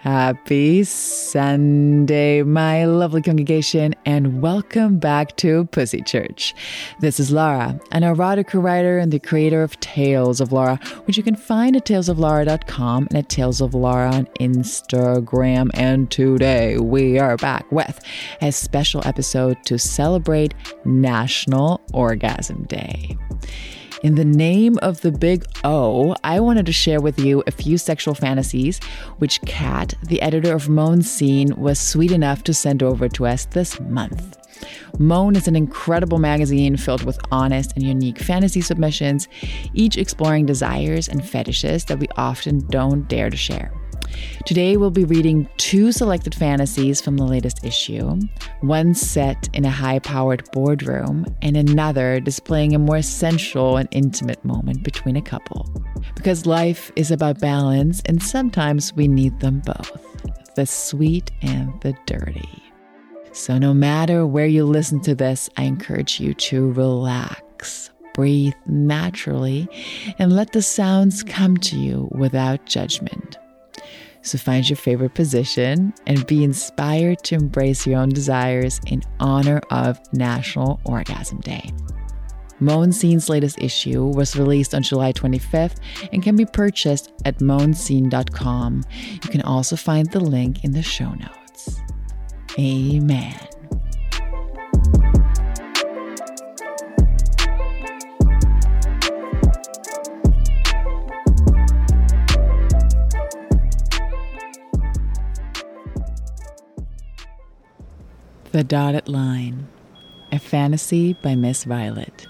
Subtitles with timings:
[0.00, 6.54] Happy Sunday, my lovely congregation, and welcome back to Pussy Church.
[7.00, 11.22] This is Laura, an erotica writer and the creator of Tales of Laura, which you
[11.22, 15.68] can find at talesoflaura.com and at Tales of Laura on Instagram.
[15.74, 18.00] And today we are back with
[18.40, 20.54] a special episode to celebrate
[20.86, 23.18] National Orgasm Day.
[24.02, 27.76] In the name of the big O, I wanted to share with you a few
[27.76, 28.80] sexual fantasies
[29.18, 33.44] which Kat, the editor of Moan Zine, was sweet enough to send over to us
[33.44, 34.38] this month.
[34.98, 39.28] Moan is an incredible magazine filled with honest and unique fantasy submissions,
[39.74, 43.70] each exploring desires and fetishes that we often don't dare to share.
[44.46, 48.18] Today, we'll be reading two selected fantasies from the latest issue
[48.60, 54.44] one set in a high powered boardroom, and another displaying a more sensual and intimate
[54.44, 55.68] moment between a couple.
[56.14, 60.06] Because life is about balance, and sometimes we need them both
[60.56, 62.62] the sweet and the dirty.
[63.32, 69.68] So, no matter where you listen to this, I encourage you to relax, breathe naturally,
[70.18, 73.38] and let the sounds come to you without judgment.
[74.22, 79.60] So find your favorite position and be inspired to embrace your own desires in honor
[79.70, 81.72] of National Orgasm Day.
[82.60, 85.78] Moan Zine's latest issue was released on July 25th
[86.12, 88.84] and can be purchased at moanzine.com.
[89.12, 91.80] You can also find the link in the show notes.
[92.58, 93.49] Amen.
[108.60, 109.68] The Dotted Line,
[110.30, 112.26] a fantasy by Miss Violet.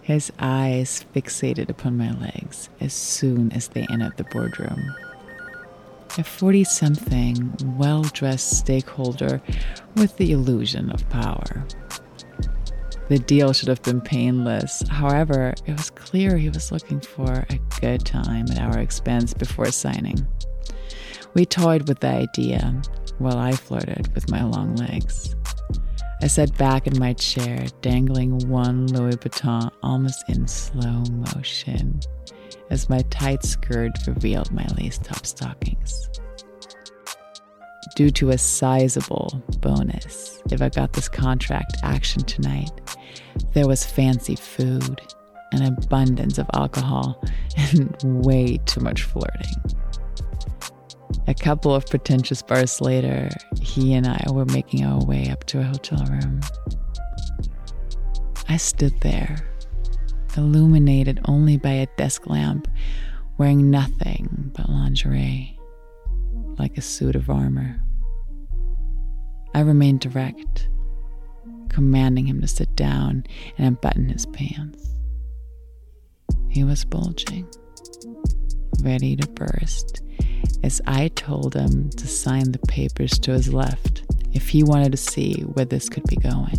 [0.00, 4.94] His eyes fixated upon my legs as soon as they entered the boardroom.
[6.18, 9.42] A 40 something, well dressed stakeholder
[9.96, 11.66] with the illusion of power.
[13.08, 14.84] The deal should have been painless.
[14.88, 19.72] However, it was clear he was looking for a good time at our expense before
[19.72, 20.28] signing.
[21.34, 22.80] We toyed with the idea
[23.18, 25.34] while I flirted with my long legs.
[26.22, 31.02] I sat back in my chair, dangling one Louis Vuitton almost in slow
[31.34, 32.00] motion
[32.70, 36.08] as my tight skirt revealed my lace top stockings.
[37.96, 42.70] Due to a sizable bonus, if I got this contract action tonight,
[43.52, 45.00] there was fancy food,
[45.52, 47.22] an abundance of alcohol,
[47.56, 49.73] and way too much flirting.
[51.26, 53.30] A couple of pretentious bars later,
[53.62, 56.40] he and I were making our way up to a hotel room.
[58.46, 59.38] I stood there,
[60.36, 62.68] illuminated only by a desk lamp,
[63.38, 65.58] wearing nothing but lingerie,
[66.58, 67.80] like a suit of armor.
[69.54, 70.68] I remained direct,
[71.70, 73.24] commanding him to sit down
[73.56, 74.90] and unbutton his pants.
[76.50, 77.48] He was bulging,
[78.82, 80.03] ready to burst
[80.64, 84.02] as I told him to sign the papers to his left
[84.32, 86.58] if he wanted to see where this could be going.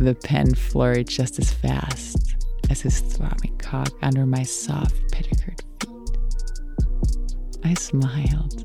[0.00, 2.34] The pen flurried just as fast
[2.68, 6.18] as his throbbing cock under my soft petticoat feet.
[7.62, 8.64] I smiled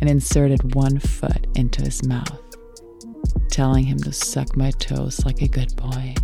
[0.00, 2.40] and inserted one foot into his mouth,
[3.50, 6.14] telling him to suck my toes like a good boy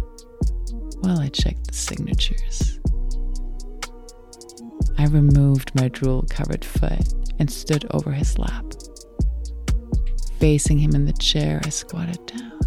[1.01, 2.79] while I checked the signatures.
[4.99, 8.65] I removed my drool covered foot and stood over his lap.
[10.41, 12.61] Facing him in the chair, I squatted down,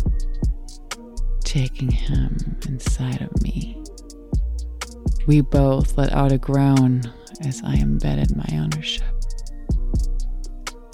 [1.44, 2.38] taking him
[2.70, 3.84] inside of me.
[5.28, 7.02] We both let out a groan
[7.42, 9.04] as I embedded my ownership.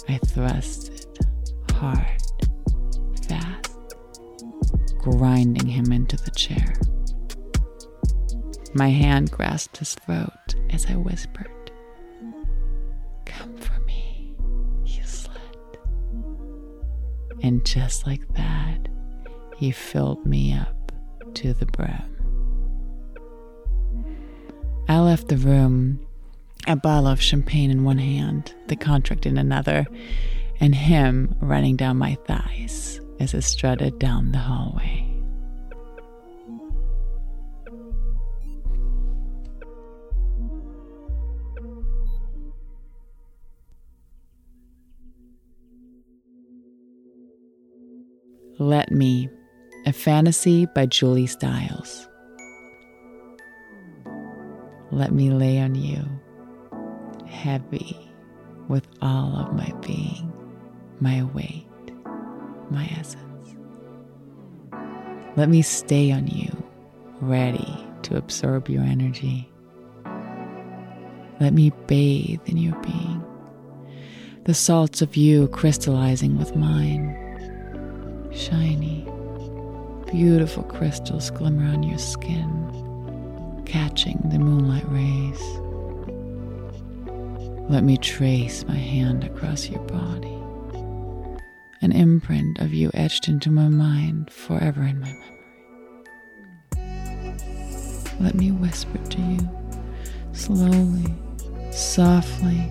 [0.08, 1.06] I thrusted
[1.72, 2.20] hard,
[3.28, 3.94] fast,
[4.98, 6.74] grinding him into the chair.
[8.74, 11.50] My hand grasped his throat as I whispered,
[13.24, 14.34] Come for me,
[14.84, 15.76] you slut.
[17.42, 18.88] And just like that,
[19.56, 20.92] he filled me up
[21.34, 22.14] to the brim.
[24.88, 26.00] I left the room,
[26.66, 29.86] a bottle of champagne in one hand, the contract in another,
[30.60, 35.07] and him running down my thighs as I strutted down the hallway.
[48.60, 49.30] Let Me,
[49.86, 52.08] a fantasy by Julie Stiles.
[54.90, 56.04] let me lay on you,
[57.24, 57.96] heavy
[58.66, 60.32] with all of my being,
[60.98, 61.68] my weight,
[62.68, 63.54] my essence.
[65.36, 66.50] Let me stay on you,
[67.20, 69.48] ready to absorb your energy.
[71.38, 73.24] Let me bathe in your being,
[74.46, 77.27] the salts of you crystallizing with mine.
[78.32, 79.06] Shiny,
[80.10, 85.40] beautiful crystals glimmer on your skin, catching the moonlight rays.
[87.70, 90.38] Let me trace my hand across your body,
[91.82, 95.34] an imprint of you etched into my mind forever in my memory.
[98.20, 99.48] Let me whisper to you,
[100.32, 101.14] slowly
[101.78, 102.70] softly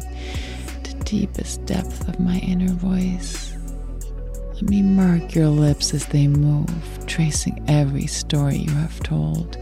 [0.84, 3.57] the deepest depth of my inner voice.
[4.58, 9.56] Let me mark your lips as they move, tracing every story you have told,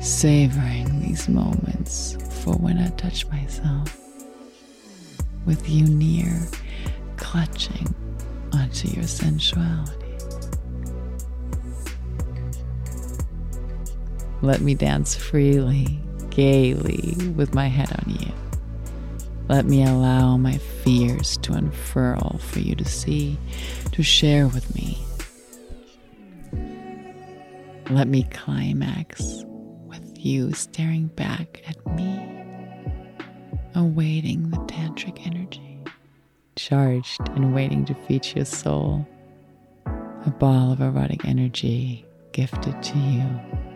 [0.00, 3.96] savoring these moments for when I touch myself.
[5.46, 6.40] With you near,
[7.16, 7.94] clutching
[8.52, 10.16] onto your sensuality.
[14.42, 16.00] Let me dance freely,
[16.30, 18.51] gaily, with my head on you.
[19.52, 23.38] Let me allow my fears to unfurl for you to see,
[23.92, 24.98] to share with me.
[27.90, 29.44] Let me climax
[29.84, 32.18] with you staring back at me,
[33.74, 35.84] awaiting the tantric energy,
[36.56, 39.06] charged and waiting to feed your soul.
[39.84, 43.71] A ball of erotic energy gifted to you.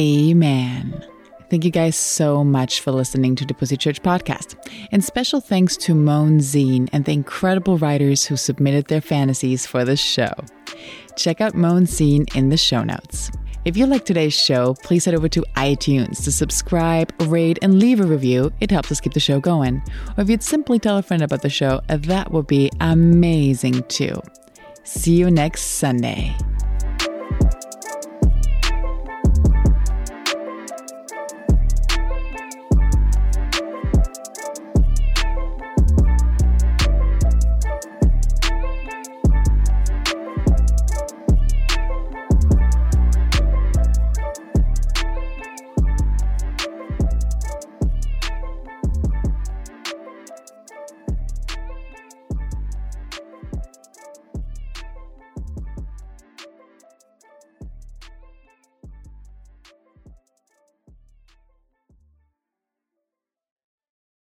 [0.00, 1.04] Amen.
[1.50, 4.56] Thank you guys so much for listening to the Pussy Church podcast.
[4.92, 9.84] And special thanks to Moan Zine and the incredible writers who submitted their fantasies for
[9.84, 10.32] this show.
[11.16, 13.30] Check out Moan Zine in the show notes.
[13.66, 18.00] If you like today's show, please head over to iTunes to subscribe, rate, and leave
[18.00, 18.50] a review.
[18.60, 19.82] It helps us keep the show going.
[20.16, 24.18] Or if you'd simply tell a friend about the show, that would be amazing too.
[24.84, 26.34] See you next Sunday.